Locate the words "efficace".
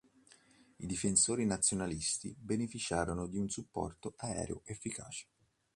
4.65-5.27